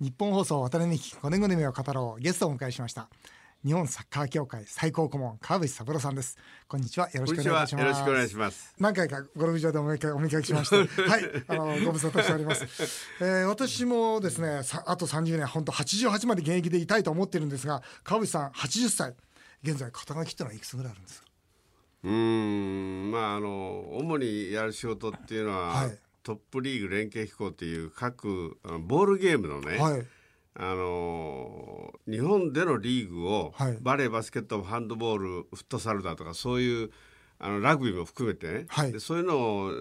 [0.00, 3.10] 日本放送渡辺美希5年後の夢を語ろうゲストをお迎えしました。
[3.62, 6.38] 日本サッカー協会最高顧問川淵三郎さんです。
[6.66, 7.10] こんにちは。
[7.10, 7.84] よろしくお願いします。
[7.84, 8.74] よろしくお願いします。
[8.80, 10.76] 何回かゴルフ場でお見かお見かけしました。
[11.04, 11.44] はい。
[11.48, 12.64] あのご無沙汰しております、
[13.20, 19.14] えー、私もですねさあと30年本当88まで現役でいたいと思ってるんですが川淵さん80歳。
[19.62, 21.26] 現在肩書きってのはいくつぐらいあるんですか？
[22.04, 23.10] うん。
[23.10, 30.06] まああの主にやる仕事っていうのは、はい、トップリーグ連携機構っていう各ボールゲームのね、はい。
[30.54, 36.90] あの日本でのリーグを、はい、バレーバスケットハンドボールフットサルだとかそういう
[37.38, 39.72] あのラグビーも含めてね、はい、でそういうのを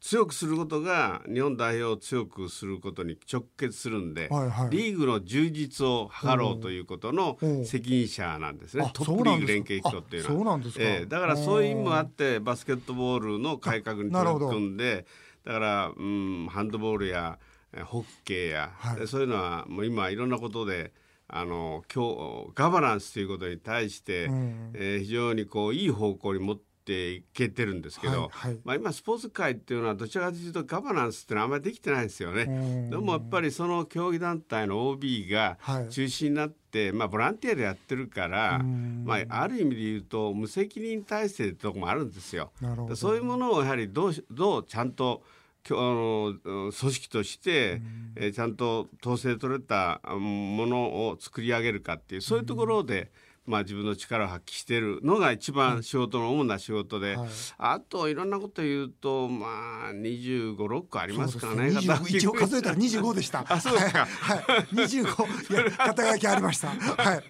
[0.00, 10.58] 強くすることが日本代表を強くすることに直結するんで、はいはい、リーグの充実を図ろうということの責任者なんですね、トップリーグ連携機構っていうのは。
[10.78, 15.06] えー、だからそういう意味もあってバスケットボールの改革に取り組んで
[15.44, 17.38] だから、うん、ハンドボールや
[17.84, 20.92] ホッケーや、はい、そういうのはもう今いろんなことで
[21.28, 22.04] あの今
[22.46, 32.88] 日ガバナンスということに対して、うん、えー、非常にこういい方向に持っていけてるんですけど、はいはい、まあ、今スポーツ界っていうのはどちらかというとガバナンスっていうのはあんまりできてないですよね。
[32.90, 38.60] でもやっぱりその競技団体の OB が中心になって、はい、まあ、ボランティアでやってるから、
[39.04, 42.50] まあ、ある意味で言うと無責任体制ってとこもあるんですよ。
[42.96, 45.22] そういうものをやはりどうどうちゃんと
[45.68, 47.80] あの組織として、
[48.16, 53.10] えー、ちゃんと統制取れたものを作り上げるかっていうそういうところで、
[53.46, 61.72] まあ、自分の力を発揮しているのが一番仕事の主な仕事で、はい、あといろんなこと言うとまあ2 5 6個ありますからね
[62.08, 63.44] 一応数えたら25でした。
[63.52, 64.38] あそうですか、はい。
[64.38, 66.68] はい、25いや 肩書きありました。
[66.68, 67.22] は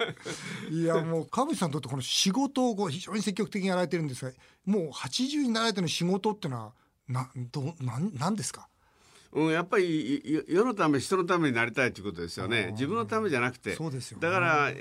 [0.71, 0.75] い。
[0.75, 4.33] いやもう川淵さんにとってこの仕事を非常に積極的にやられてるんですが
[4.67, 6.73] もう80になられての仕事っていうのは
[7.11, 8.69] などなんなんですか？
[9.33, 12.71] うん、やっぱり世のため人のためになりたいということですよね。
[12.73, 13.77] 自分のためじゃなくて。
[13.77, 14.75] そうですよ、ね、だから、え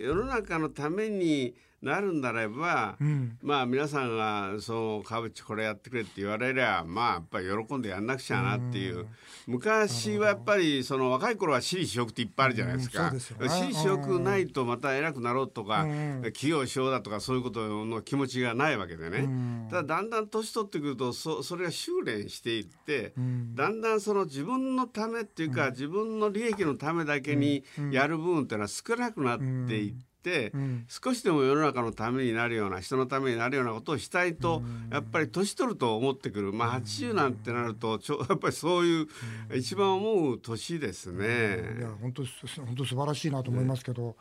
[0.00, 9.06] ー、世の中のためになるんならば、うん、まあ皆さんが「そう川淵これやってくれ」って言われりゃまあやっぱり喜んでやんなくちゃなっていう、
[9.48, 15.84] 昔はやっぱりその若い頃は私利私欲っていっぱいあるじゃないですか、私利私欲ないとまた偉くなろうとか、
[16.32, 19.28] 器用しようだとかそういうことの気持ちがないわけでね、
[19.68, 23.12] ただだんだん年取ってくるとそそれが修練していって、
[23.54, 29.44] だんだんその自分のためっていうか、自分の利益のためだけにやる部分っていうのは少なくなって
[29.78, 30.11] いって。、
[30.54, 39.08] うん、少しでも世の中のためになるような人のためになるようなことをしたいと、やっぱり年取ると思ってくる、まあ、80なんてなるとちょ やっぱりそういう
[39.54, 41.76] 一番思う年ですね。
[41.78, 42.22] いや本当
[42.64, 44.16] 本当素晴らしいなと思いますけど。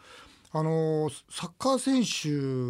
[0.54, 2.04] あのサッカー選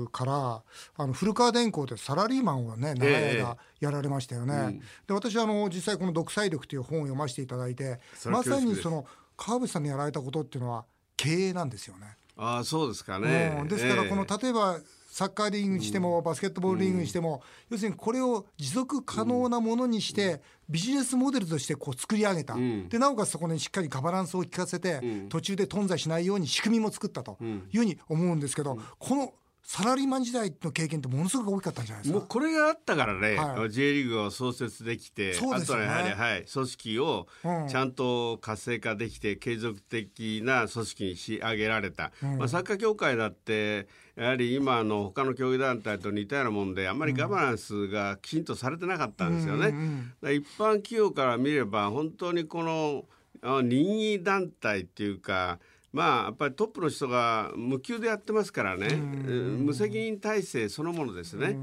[0.05, 0.61] 手から
[0.97, 4.53] あの古川電工でサラリーマンをね長い間やられましたよね。
[4.53, 10.85] えーうん、で私あの実際この「独裁力」という本を読ませていただいてまさにその川淵さんにやられたことっていうのは
[11.17, 12.15] 経営なんですよね。
[12.37, 14.79] あそうですかね、うん、ですからこの、例えば
[15.11, 22.55] サッカーリーグにしても、バスケットボールリーグにしても、要するにこれを持続可能なものにして、ビジネスモデルとしてこう作り上げた、
[22.87, 32.19] でなおかつそこにしっかりガバナンスを効かせて、途中で頓挫しないように仕組みも作ったというふうに思うんですけど、このサラリーマン時代の経験ってものすごく大きかったんじゃないですか？
[32.19, 37.27] もうこれがあったからね、はい、J リーグを創設できて、ね、あとはやはり、はい、組織を
[37.69, 42.11] ちゃんと活性化できて、継続的な組織に仕上げられた。
[42.21, 49.67] うん、まあ、サッカー協会だって、やはり今の他の競技団体と似たようなもんで、あんまりガバナンスがきちんとされてなかったんですよね。
[49.67, 53.05] うんうん、一般企業から見れば、本当にこの
[53.41, 55.59] 任意団体っていうか、
[55.93, 61.57] まあやっぱりトップの人が無給でやってますからね、無責任体制そのものですね。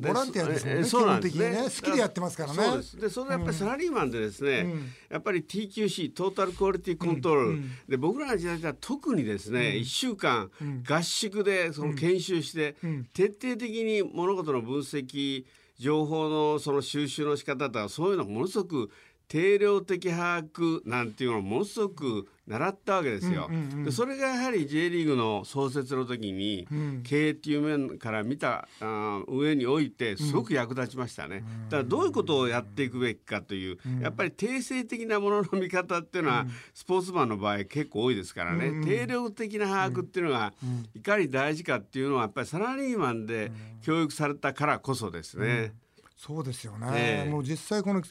[0.00, 0.84] ボランティアですもんね。
[0.84, 1.56] そうなんですね。
[1.64, 2.62] 好きでやってますからね。
[2.62, 2.96] そうです。
[3.00, 4.66] で、それやっぱりサラリーマンでですね、
[5.08, 10.50] やっぱり TQC トータルクオリティコントロール、で僕らの時代では特にですね、一週間
[10.86, 12.76] 合宿でその研修して、
[13.14, 15.44] 徹底的に物事の分析
[15.78, 18.90] 情報のその収集の仕方とかそういうのものすごく
[19.30, 23.48] 定量的把握なんていうのをものすごく習ったわけですよ、
[23.84, 40.52] でそれがやはり J リーグの創設の時に、うん、経営っていう面から見たあ上においてすごく役立ちましたね、うん、だからどういうことをやっていくべきかという、うん、やっぱり定性的なものの見方っていうのは、スポーツマンの場合結構多いですからね、うん、定量的な把握っていうのが
[40.92, 43.52] いかに大事かっていうのはやっぱりサラリーマンで
[43.84, 45.72] 教育されたからこそですね。
[46.20, 48.02] そうですよね、えー、もう実際この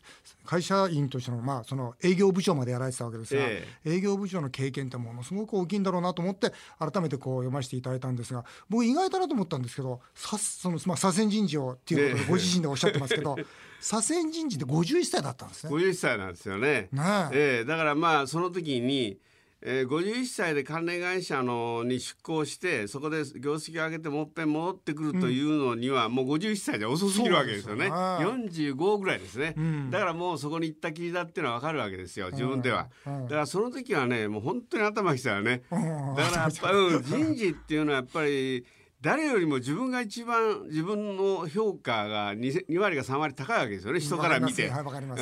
[0.44, 13.46] 会社員としての,、まあその営業部長までやられてたわけですが、えー、営業部長の経験ってものすごく大きいんだろうなと思って改めてこう読ませていただいたんですが僕意外だなと思ったんですけどさその、まあ、左遷人事をっていうことでご自身でおっしゃってますけど、えー、
[13.80, 15.72] 左遷人事で51歳だったんですね。
[15.72, 16.90] 51歳なんですよね。
[16.92, 17.62] ねえ。
[17.64, 19.20] ー、だからまあその時に
[19.62, 27.88] えー、51歳で関連会社のに出向してそこで業績を上げてもっぺん戻ってくるというのには、うん、もう51歳で遅すぎるわけですよね。
[27.88, 38.66] よ45ぐらいですね、うん、だからもうそこに行ったきりだっていうのは分かるわけですよ自分では、うん、だからその時はねもう本当に頭きたらね、だからやっぱ、うん、人事っていうのはやっぱり
[39.01, 44.01] 誰よりも自分が一番自分の評価が 2, 2割か3割高いわけですよね。
[44.01, 44.69] 人から見て。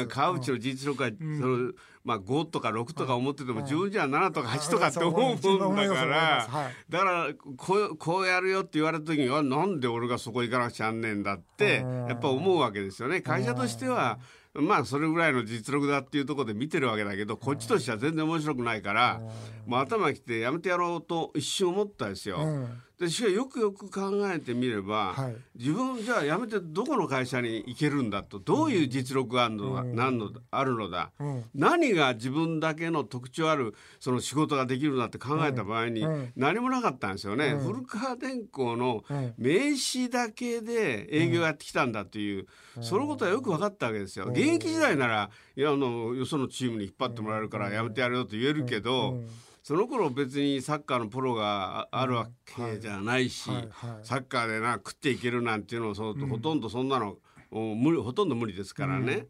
[0.08, 5.20] 川内の実力が、そのまあ、5とか6とか思ってても、自分じゃ7とか8とかって思う
[5.60, 6.48] もんだから、
[6.90, 7.28] だから
[7.58, 13.22] こうこうやるよって言われた時にはなんで俺がそこ行かなくちゃあんねんだってやっぱ思うわけですよね。
[13.22, 14.20] 会社としては
[14.54, 19.22] まあそれぐらいの実力だっていうところで見てるわけだけどこっちとしては全然面白くないから
[19.68, 22.40] もう頭きてやめてやろうと一瞬思ったですよ。
[23.00, 36.04] でしかしよくよく考えてみれば、はい、自分じゃあ辞めてどこの会社に行けるんだとどういう実力があるのだ、うん、何のあるのだ、うん、何が自分だけの特徴あるその仕事ができるんだって考えた場合に、
[36.36, 39.04] 何もなかったんですよね、古川電工の
[39.38, 42.48] 名刺だけで営業やってきたんだっていう、
[42.82, 44.26] そのことはよく分かったわけですよ。
[44.26, 49.22] 現役時代ならいやあのよそのチームに引っ張ってもらえるから辞めてやるよと言えるけど。
[49.68, 53.52] その頃別にサッカーのプロがあるわけじゃないし、
[54.02, 57.18] サッカーでな食っていけるなんていうのをそ、うん、ほとんどそんなの
[57.52, 59.28] 無理ほとんど無理ですからね、うん、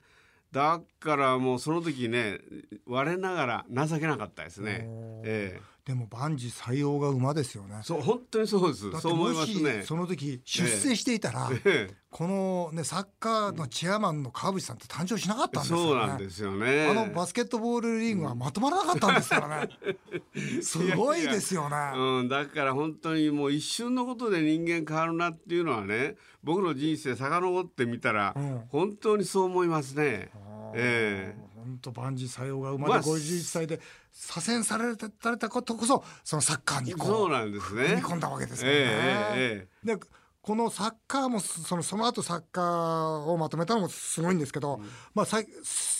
[0.52, 2.38] だからもうその時ね
[2.86, 4.88] 我ながら情けなかったですね。
[5.24, 7.80] ええでも万事採用が馬ですよね。
[7.82, 8.92] そう本当にそうです。
[9.00, 9.84] そう思いますね。
[9.86, 15.84] その時出世していたら、ええ、このねサッカーのチェアマンの川淵さんって誕生しなかったんですよね。
[15.86, 16.88] そうなんですよね。
[16.90, 19.70] あのバスケットボールリーグはまとまらなかったんですからね。
[20.62, 22.04] すごいですよねいやいや。
[22.04, 30.32] うんだから本当にもう一瞬のことで人間変わるなっていうのはね、僕の人生遡ってみたら、うん、本当にそう思いますね。
[30.76, 33.82] ええ本当万事採用が生まれ51歳で
[34.20, 37.84] 左遷されたことこそそのサッカーにこうそうなんですね。
[37.84, 38.78] 踏み込んだわけですよね。
[38.78, 40.06] えー、えー、で
[40.42, 45.40] このサッカーもそのその後サッカーをまとめたのもすごいんですけど、うん、まあさ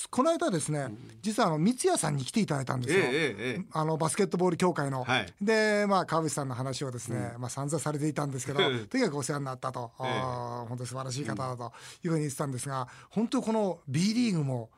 [0.10, 0.88] この間ですね、
[1.22, 11.74] 実はあの三谷さんに来ていただいたんですよ、えええ、あのバスケットボール協会の、はい、でまあ川淵さんの話をですね、うん、まあ散々されていたんですけどとにかくお世話になったと、 あ本当に素晴らしい方だと
[12.06, 14.70] いうふうに言ってたんですが本当この B リーグも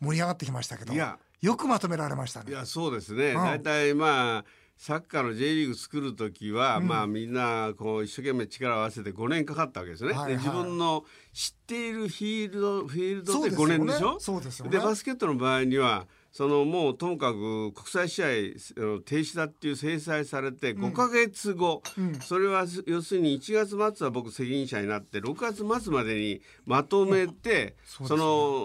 [0.00, 0.94] 盛り上がってきましたけど
[1.40, 2.50] よくまとめられましたね。
[2.50, 4.44] いやそうですね、うん、大体まあ
[4.76, 10.12] サッカーの J リーグ作る時は、うん、まあみんなこう一生懸命力を合わせて5年かかったわけですね。
[10.12, 14.20] はいはい、で自分の知っているフィールドフィールドで5年でしょ？
[14.20, 14.70] そうですよね。
[14.70, 25.34] でバスケットの場合にはそのもうともかく国際試合停止だっていう制裁されて5か月後、うん、それは要するに1月末は僕責任者になって6
[25.66, 28.24] 月末までにまとめて、そね、その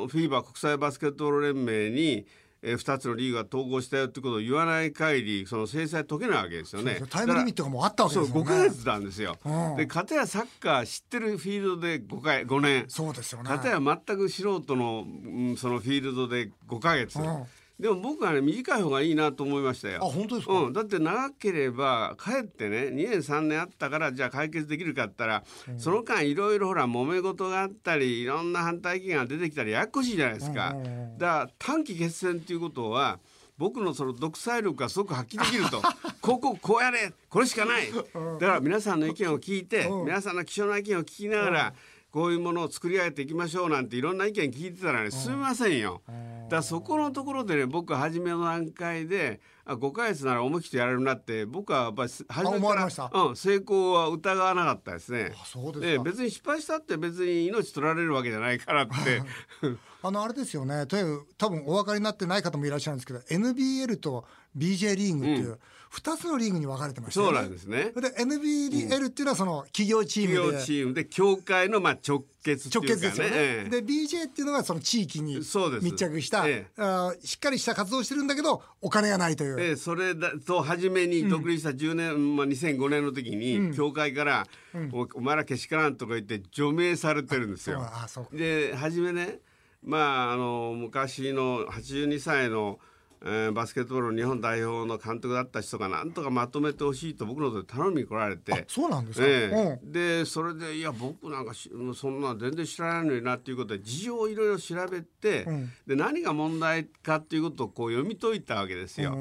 [0.09, 2.27] FIBA 国際バスケットボール連盟に
[2.63, 7.01] えー、2つのリーグが統合したよってことを言わない限りその制裁解けないわけですよね。
[7.09, 8.33] タイムリミットがもうあったわけですよね。
[8.33, 13.49] そう5か月なんですよ、うん、で片やサッカー知ってるフィールドで5回5年そうですよね。
[13.49, 17.45] 片や全く素人の、うん、そのフィールドで5か月、うん
[17.79, 19.99] でも僕はね短い方がいいなと思いましたよ。
[20.03, 30.75] あ本当ですか、うん、だって長ければかえってね2年3年あったからじゃあ解決できるかったら、うん、その間いろいろほら揉め事があったりいろんな反対意見が出てきたりややこしいじゃないですか。
[31.17, 33.19] だから短期決戦っていうことは
[33.57, 35.81] 僕のその独裁力がすごく発揮できると。
[36.21, 37.11] こここうやれ。
[37.29, 37.91] これしかない。
[37.91, 41.73] だから皆さんの意見を聞いて皆さんの貴重な意見を聞きながら
[42.13, 46.03] こういうものを作り上げていきましょうなんていろんな意見聞いてたらねすみませんよ。
[46.05, 55.31] だからそこのところでね僕は初めの段階であ5か月なら思い切ってやれるなって僕はやっぱり初めからうん、成功は疑わなかったですね。
[55.33, 59.23] あそうですか、別に失敗したって別に命取られるわけじゃないからって。
[60.03, 60.85] あのあれですよね。
[60.85, 65.59] とにかく多分お分かりになってない方もいらっしゃるんですけど NBL と BJ リーグっていう、
[65.93, 67.25] 2つのリーグに分かれてましたね。
[67.27, 67.91] そうなんですね。
[67.95, 73.31] で NBL っていうのはその企業チームで、企業チームで協会のまあ直結、ね、直結ですよね。
[73.35, 79.59] ええ、で BJ っていうのがその地域に密着した、ええ、あしっかりした活動してるんだけどお金がないという。
[79.59, 87.87] ええ、それだと初めに独立した10年、うん、まあ2005年の時に、うん、協会から、うん、おお前らけしからんとか言って除名されてるんですよ。
[88.31, 89.37] で初めね
[89.83, 92.79] まああの昔の82歳の
[93.25, 98.65] えー、バスケットボール日本代表の監督だった人がなんとかまとめてほしいと僕のと頼みに来られて。
[98.67, 109.15] そうなんですか、えー、でそれでいや僕なんかそんな全然知らないのになっていうことで事情をいろいろ調べて、うん、で何が問題かっていうことをこう読み解いたわけですよ。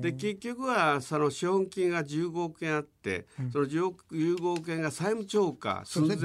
[0.00, 6.22] で結局はその資本金が15億円あって、うん、その15億円が債務超過寸前で、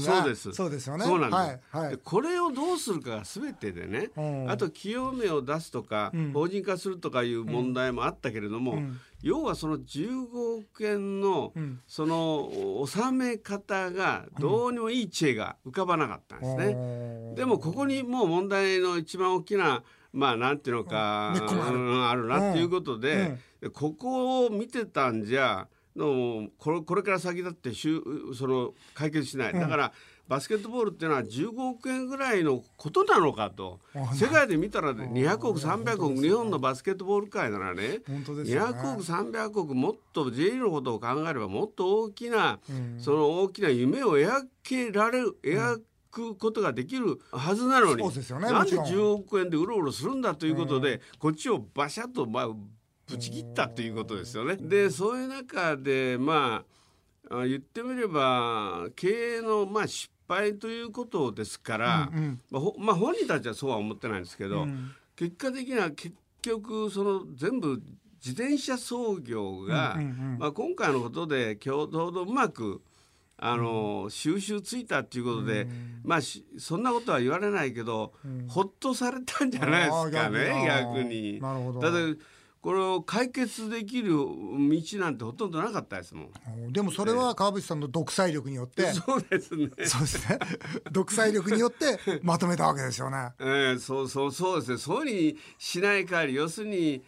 [0.00, 0.88] そうですそうです。
[0.88, 1.04] よね。
[1.04, 4.10] そうなんです、はいはい、でこれをどうするかが全てでね、
[4.48, 11.52] あと清めを出すとか、法人化するとかいう問題もあったけれども、うん、要はその15億円の
[11.86, 17.34] その納め方がどうにもいい知恵が浮かばなかったんですね。
[17.36, 22.26] でもここにもう問題の一番大きなまあなんていうのか、うん、ある。
[22.26, 23.38] なっていうことで、
[23.72, 28.02] ここを見てたんじゃのこれこれから先だってしゅ
[28.34, 29.52] その解決しない。
[29.52, 29.92] だから、
[30.30, 33.80] バスケットボールっていうのは15億円ぐらいのことなのかと。
[34.14, 37.98] 世界で見たら、ね、200億300億日本のバスケットボール界ならねね。
[38.06, 48.02] 200億300億もっと J リーグのことを考えればもっと大きな、うん、その大きな夢を描けられる描くことができるはずなのに、ね、
[48.40, 54.56] なんで10億円でうろうろするんだということで、こっちをバシャッとまあぶち切ったということですよね。
[54.56, 56.64] でそういう中でま
[57.30, 67.82] あ言ってみれば経営のまあ失敗ということですから、うんうん、まあ、まあ、本人たちはそうは思ってないんですけど、うん、結果的には結局その全部
[68.24, 72.80] 自転車操業が、うんうんうん、まあ、今回のことで共同とうまく
[73.38, 76.18] あの、うん、収集ついたっていうことで、うん、まあ
[76.58, 81.40] そんなことは言われないけど、うん、ほっとされたんじゃないですかね逆に。
[81.40, 81.80] なるほど。
[81.80, 82.20] だって
[82.60, 84.26] これを解決できる道
[84.98, 86.72] なんてほとんどなかったですもん。
[86.72, 89.70] でもそれは川淵さんの独裁力によって、そうですね。
[89.86, 90.38] そうですね。
[90.92, 93.30] 独裁力によってまとめたわけですよね。
[93.40, 94.78] ええー、そうそうそうですね。
[94.78, 97.02] そうにしない限り要するに。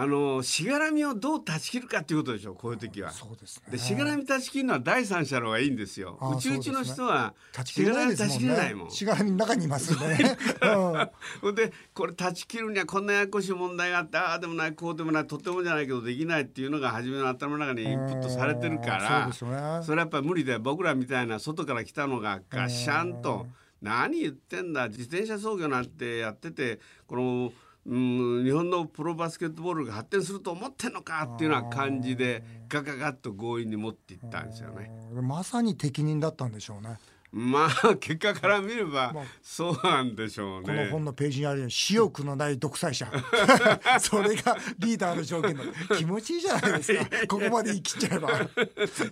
[0.00, 3.10] あのしがらみをどう断ち切るかっていうことでしょうこういう時は。
[3.10, 3.72] そうですね。
[3.72, 6.16] でしがらみ断ち切るのは第三者の方がいいんですよ。
[6.38, 8.90] うちうちの人はしがらみ断ち切れないもん。
[8.92, 10.38] しがらみの中にいますよね。
[11.42, 23.48] うん、でこれ断ち切るにはこんなややこしい問題があってああでもないこうでもないとてもじゃないけどできないっていうのが初めの頭の中にインプットされてるから、そ,、ね、それはやっぱり無理で僕らみたいな外から来たのがガシャンと
[23.82, 26.78] 何言ってんだ自転車操業なんてやってて
[27.08, 27.52] この。
[27.88, 34.90] うん日本のプロバスケットボールが発展すると思ってんのかっていうような感じでガガガッと強引に持っていったんですよね。
[35.22, 36.98] まさに適任だったんでしょうね。
[37.30, 40.66] まあ結果から見ればそうなんでしょうね。
[40.66, 43.06] この本のページにあるように私欲のない独裁者。
[44.00, 45.62] それがリーダーの条件だ
[45.96, 47.04] 気持ちいいじゃないですか。
[47.28, 48.28] ここまで言い切っちゃえば。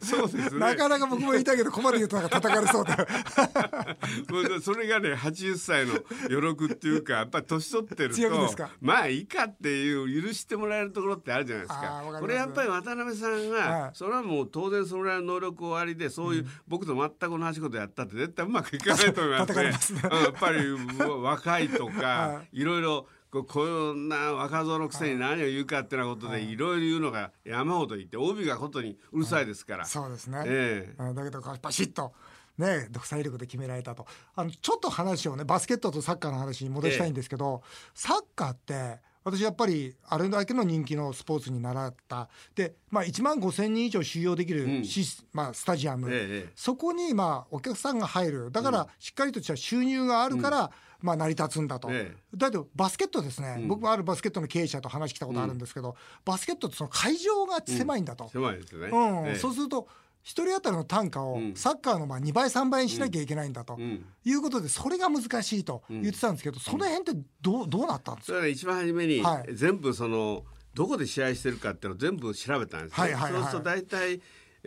[0.03, 0.59] そうですね。
[0.59, 2.97] なかなか僕も言いたいけどここまで言うとなんか叩かれそうだ
[4.63, 5.95] それがね80歳の
[6.31, 12.03] 余力っていうかやっぱり年取ってるとまあいいかっていう許してもらえるところってあるじゃないですか。
[12.21, 19.73] これやっぱり渡辺さんが、はい、それはもう当然そのぐらいの能力おありでそういう、うん、僕と全く同じことやった絶対うまくいかないと思いますね。
[19.73, 29.85] すねやっぱり若いとか、 い、ろいろこんな若造のくせに何を言うかってなことでいろいろ言うのが山ほど言って帯がことにうるさいですから。
[29.85, 30.43] そうですね。
[30.47, 32.13] ええ、だけどパシッと。
[32.59, 42.29] ね、独裁力で決められたとあのちょっと話をねバスケットとサッカーの話に戻したいんですけど、ええ、サッカーって私やっぱりあれだけの人気のスポーツに習った。
[42.55, 44.85] で、まあ、1万5,000人以上収容できる、うん。
[45.33, 48.51] まあ、スタジアム、ええ、そこにまあお客さんが入る。
[48.53, 50.69] だからしっかりとした収入があるから、うん、
[51.03, 58.29] まあ、成り立つんだと、ええ、だけどバスケットですね、うん、僕もあるバスケットの経営者と話したことあるんですけど、うん、バスケットってその会場が狭いんだと。
[58.29, 59.37] 狭いですね、うん。
[59.37, 59.89] そうすると
[60.27, 63.79] 1人当たりの単価をサッカーのまあ2倍3倍にしなきゃいけないんだと
[64.25, 68.39] いうことでそれが難しいと言ってたんですけどその辺ってどうどうなったんですか？
[68.39, 73.15] それ一番初めに全部そのどこで試合してるかっていうのを全部調べたんですね。
[73.19, 74.21] そうすると大体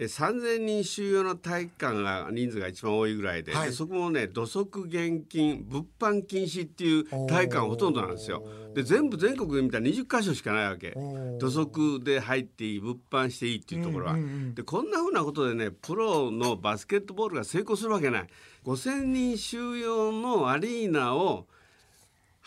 [0.05, 8.43] 3,000人収容の体育館が人数が一番多いぐらいではい、でそこもね土足厳禁物販禁止っていう体育館ほとんどなんですよ。
[8.73, 10.95] で全部全国で見たら20箇所しかないわけ
[11.39, 14.13] 土足で入っていい物販していいっていうところは。
[14.13, 18.27] うんうんうん、でこんなふうなことでねプロのバスケットボールが成功するわけない。
[18.65, 21.47] 5,000人収容のアリーナを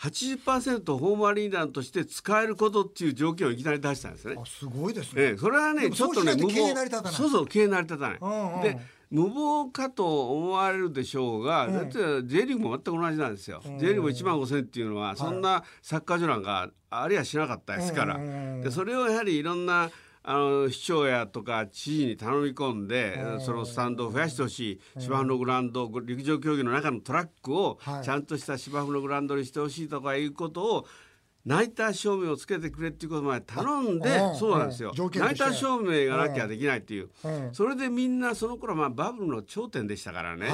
[0.03, 4.35] 80%ホームアリーナとして使えることっていう条件をいきなり出したんですね。
[4.45, 5.21] すごいですね。
[5.21, 8.17] ええ、それはねちょっとね無謀そうそう経営成り立たない。
[8.19, 8.77] うんうん、で
[9.09, 11.93] 無謀かと思われるでしょうが、うん、だって
[12.25, 13.61] J リーグも全く同じなんですよ。
[13.65, 18.17] うん、J リーグも1万5,000っていうのはそんなサッカー場なんかありゃしなかったですから、
[18.61, 19.89] でそれをやはりいろんな
[20.25, 30.87] あの市長やとか知事に頼み込んでそのスタンドを増やしてほしい芝生のグラウンド陸上競技の中のトラックをちゃんとした芝生のグラウンドにしてほしいとかいうことを
[31.45, 34.09] ナイター証明をつけてくれっていうことまで頼んで、
[34.39, 37.09] そうなんですよ、ナイター証明がなきゃできないっていう、
[37.51, 40.47] それでみんなその頃まあバブルの頂点でしたからね、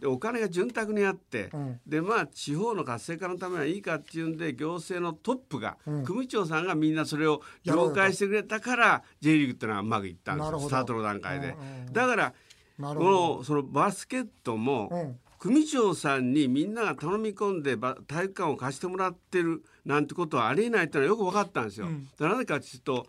[0.00, 1.50] でお金が潤沢にあって、
[1.86, 10.60] でまあ地方の活性化のためはいいかっていうんで行政のトップが、組長さんがみんなそれを了解してくれたから J リーグっていうのはうまくいったんですよ。
[10.60, 11.56] スタートの段階で。
[11.92, 12.34] だから
[12.78, 21.86] このそのバスケットも、組長さんにみんなが頼み込んで体育館を貸してもらってるなんてことはありえないっていうのはよく分かったんですよ。
[21.86, 23.06] うん、なぜかというと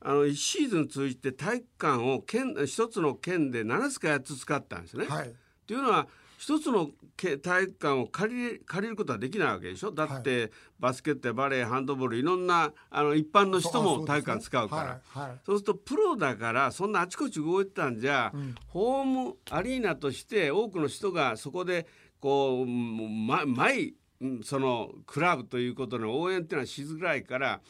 [0.00, 5.06] あの1シーズン通じて体育館を県一つの県で7つか8つ使ったんですね。
[5.06, 5.32] はい、っ
[5.66, 9.92] ていうのは一つの体育館を借り借りることはできないわけでしょ？
[9.92, 14.82] だって、はい、バスケットやバレーハンドボールいろんなあの一般の人も体育館使うから。
[14.82, 15.30] そう、ねはい。
[15.30, 21.86] はい、そうするとプロだからそんなあちこち動いてたんじゃ、うん、ホームアリーナとして多くの人がそこで
[22.18, 23.94] こう、ま、毎
[24.42, 27.60] そのクラブということの応援っていうのはしづらいから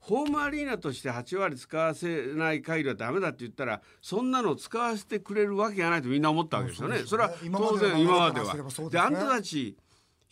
[0.00, 6.98] ホームアリーナとして8割使わせない限りはダメだって言ったらそんなの使わせてくれるわけがないとみんな思ったわけですよね。
[7.06, 8.54] それは当然今までは。
[8.90, 9.74] であんたたち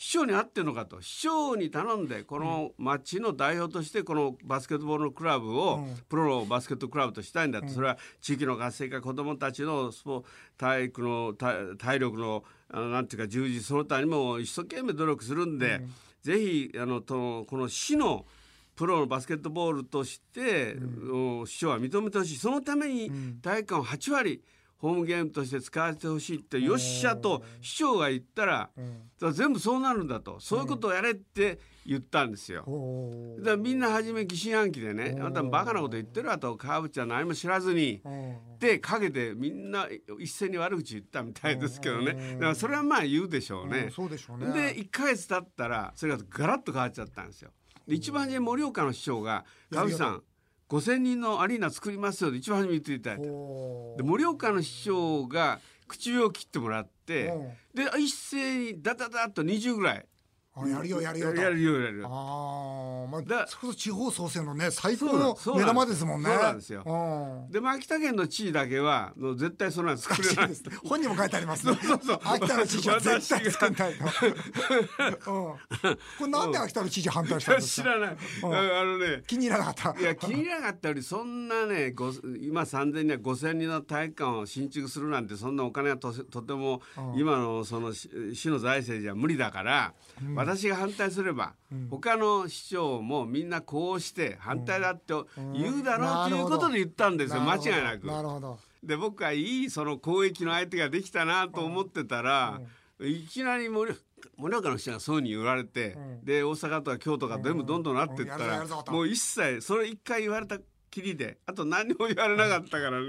[0.03, 1.01] 市長に会ってるのかと。
[1.01, 10.25] 市長に頼んでこの町の代表としてこのバスケットボールのクラブをプロのバスケットクラブとしたいんだとそれは地域の活性化子どもたちのスポ
[10.59, 12.43] 体育の体力の
[12.73, 15.83] なんていうか充実その他にも一生懸命努力するんで、
[16.23, 18.27] ぜひあのとこの市の
[18.75, 22.37] プロのバスケットボールとして、うん、市長は認めてほしい。
[22.39, 24.43] そのために体育館を8割
[24.83, 28.71] ホームゲームとして使われてほしいってよっしゃと市長が言ったら、
[29.21, 30.41] うん、全部そうなるんだと。
[30.41, 32.65] そういうことをやれって言ったんですよ。
[33.39, 38.03] だからみんな初め疑心暗鬼でねあんたバカなこと言ってるわと川淵は何も知らずに
[38.59, 39.87] で陰でみんな
[40.19, 42.35] 一斉に悪口言ったみたいですけどね。
[42.35, 43.89] だからそれはまあ言うでしょうね。
[43.95, 44.47] そうでしょうね。
[44.47, 47.53] で1か月経ったらそれがガラッと変わっちゃったんですよ。
[47.87, 50.25] 一番初め盛岡の市長が「川淵さん
[50.73, 53.27] 5,000人のアリーナ作りますよ」って一番初め言っていただいて。
[53.27, 57.27] で盛岡の市長が口を切ってもらって
[57.75, 60.07] で一斉にダダダッと20ぐらい
[60.55, 62.07] あやるよやるよやるよやるよ。
[62.09, 66.29] ああまあだそこ地方創生のね最高の目玉ですもんね。
[66.29, 67.47] そうなんですよ。
[67.51, 70.51] でも秋田県の地位だけはもう絶対そんなの作れない
[70.85, 71.79] 本にも書いてありますね。
[71.83, 74.05] そうそう秋田の知事は絶対作んないと、
[75.23, 75.59] こ
[76.21, 77.89] れなんで秋田の知事反対したんですか？
[77.89, 79.23] 知らない、あのね。
[79.27, 80.01] 気に入らなかった。
[80.01, 81.95] いや気に入らなかったよりそんなね
[82.41, 86.83] 今3000人5000人の体育館を新築するなんてそんなお金はととても
[87.17, 95.15] 今のその市の財政じゃ無理だから、うん私が反対すれば、うん、他の市長もみんなこうして反対だって
[95.55, 98.07] 言うだろうということで言ったんですよ間違いなく。
[98.07, 98.59] なるほど。
[98.83, 102.61] で僕はいいその攻撃の相手ができたなと思ってたら、
[103.01, 103.95] いきなり森
[104.37, 110.59] 盛岡の人がそういうふうに言われて、で大阪とか京都が全部どんどんなっていったら、もう一切それ一回言われた
[110.93, 111.39] きりで。
[111.47, 113.07] あと何も言われなかったからね、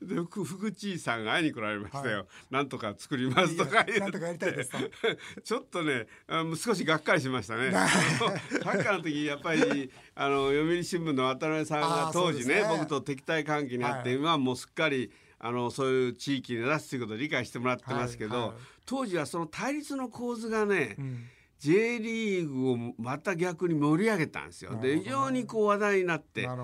[0.00, 4.68] で福知さんが会いに来られましたよ、はい、なんとか作りますとか言って。
[5.42, 7.72] ちょっとねあ少しがっかりしましたね。
[7.74, 7.78] サ
[8.70, 21.26] ッカーの時やっぱりあの読売新聞の渡辺さんが当時ね、ね、僕と敵対関係にあって、はい、今はもうすっかりあのそういう地域に出すということを理解してもらってますけど、はいはい、当時はその対立の構図がね、うん
[21.64, 24.78] J リーグをまた逆に盛り上げたんですよ。
[24.82, 26.46] で非常にこう話題になって。
[26.46, 26.58] 渡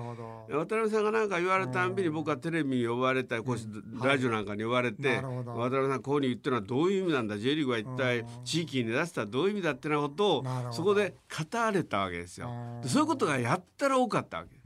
[0.75, 12.51] 辺さんが何か言われたんびに僕はテレビに呼ばれたりこうラジオなんかに呼ばれて、渡辺さんこういうふうに言ってるのはどういう意味なんだ J リーグは一体地域に出したらどういう意味だってなことをそこで語られたわけですよ。
[12.85, 14.59] そういうことがやったら多かったわけ。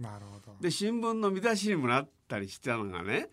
[0.59, 3.29] で新聞の見出しにもなったりしてたのがね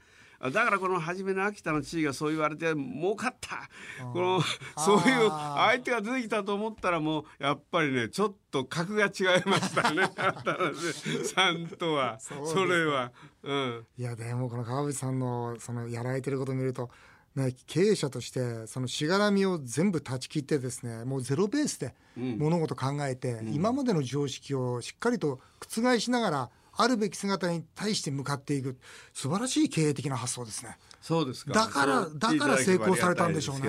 [0.50, 3.68] だからこの初めの秋田の地位がそう言われて儲かった。
[4.12, 4.40] この
[4.76, 10.10] そういう相手が出てきたと思ったらもうやっぱりねちょっと格が違いましたね。
[11.32, 12.18] さんとは。
[12.18, 13.12] それは。
[13.44, 16.90] うん、いやでもこの川淵さんのそのやられてることを見ると。
[17.34, 28.78] ね、経営者としてそのしがらみを全部断ち切ってですねもうゼロベースで物事考えて、うん、今までの常識をしっかりと覆しながらあるべき姿に対して向かっていく
[29.12, 30.76] 素晴らしい経営的な発想ですね。
[31.00, 33.68] そうですかだからだから成功されたんでしょうね。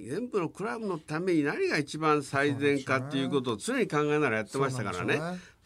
[0.00, 5.20] 全部のクラブのために何が一番最善かっていうことを常に考えながらやってましたからね。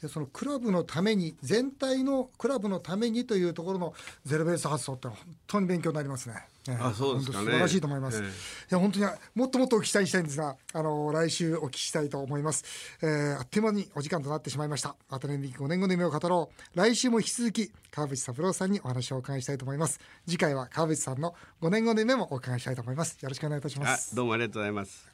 [0.09, 6.47] そのクラブのために全体のクラブのためにというところのゼロベース発想って本当に勉強になりますね。
[6.67, 8.19] あそうですか、ね、素晴らしいと思います。
[8.19, 8.31] えー、い
[8.71, 12.65] や本当にもっともっとお聞きしたいんですが、あの来週お聞きしたいと思います。
[13.03, 14.97] えー、あっという間にお時間となってしまいました。
[15.11, 16.79] アトレンディ5年後の夢を語ろう。
[16.79, 20.01] 来週も引き続き川淵三郎さんにお話をお伺いしたいと思います。
[20.27, 23.19] 次回は川淵さんの5年後の夢もお伺いしたいと思います。
[23.21, 24.15] よろしくお願いいたします。
[24.15, 25.13] どうもありがとうございます。